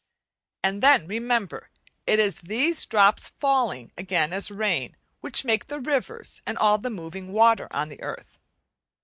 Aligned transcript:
And 0.63 0.81
then 0.81 1.05
remember, 1.05 1.69
it 2.07 2.17
is 2.17 2.39
these 2.41 2.87
drops, 2.87 3.33
falling 3.39 3.91
again 3.95 4.33
as 4.33 4.49
rain, 4.49 4.97
which 5.19 5.45
make 5.45 5.67
the 5.67 5.79
rivers 5.79 6.41
and 6.47 6.57
all 6.57 6.79
the 6.79 6.89
moving 6.89 7.31
water 7.31 7.67
on 7.69 7.89
the 7.89 8.01
earth. 8.01 8.39